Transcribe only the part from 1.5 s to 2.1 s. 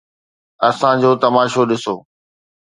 ڏسو.